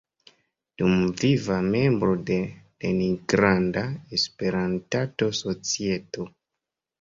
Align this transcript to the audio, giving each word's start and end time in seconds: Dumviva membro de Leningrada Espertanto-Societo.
Dumviva 0.81 1.57
membro 1.75 2.15
de 2.29 2.37
Leningrada 2.85 3.85
Espertanto-Societo. 4.19 6.27